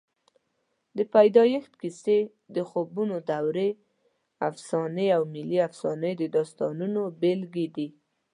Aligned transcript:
د 0.97 0.99
پیدایښت 1.13 1.73
کیسې، 1.81 2.19
د 2.55 2.57
خوبونو 2.69 3.15
دورې 3.31 3.69
افسانې 4.49 5.07
او 5.17 5.23
ملي 5.33 5.59
افسانې 5.67 6.11
د 6.21 6.23
داستانونو 6.35 7.01
بېلګې 7.21 7.67
دي. 7.75 7.87